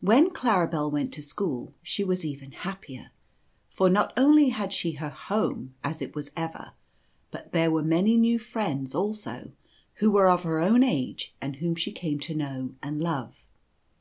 When 0.00 0.30
Claribel 0.30 0.90
went 0.90 1.12
to 1.14 1.22
school, 1.22 1.74
she 1.80 2.02
was 2.02 2.24
even 2.24 2.50
happier, 2.50 3.12
for 3.70 3.88
not 3.88 4.12
only 4.16 4.48
had 4.48 4.72
she 4.72 4.94
her 4.94 5.10
home'as 5.10 6.02
it 6.02 6.12
was 6.16 6.32
ever, 6.36 6.72
but 7.30 7.52
there 7.52 7.70
were 7.70 7.84
many 7.84 8.16
new 8.16 8.40
friends 8.40 8.96
also 8.96 9.52
who 10.02 10.10
were 10.10 10.28
of 10.28 10.42
her 10.42 10.58
own 10.58 10.82
age 10.82 11.34
and 11.40 11.54
whom 11.54 11.76
she 11.76 11.92
came 11.92 12.18
to 12.18 12.34
know 12.34 12.74
and 12.82 13.00
love. 13.00 13.46